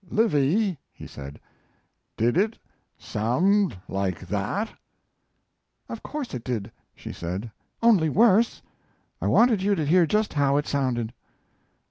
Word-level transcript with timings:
"Livy," 0.09 0.79
he 0.91 1.05
said, 1.05 1.39
"did 2.17 2.35
it 2.35 2.57
sound 2.97 3.77
like 3.87 4.27
that?" 4.29 4.73
"Of 5.89 6.01
course 6.01 6.33
it 6.33 6.43
did," 6.43 6.71
she 6.95 7.13
said, 7.13 7.51
"only 7.83 8.09
worse. 8.09 8.63
I 9.21 9.27
wanted 9.27 9.61
you 9.61 9.75
to 9.75 9.85
hear 9.85 10.07
just 10.07 10.33
how 10.33 10.57
it 10.57 10.65
sounded." 10.65 11.13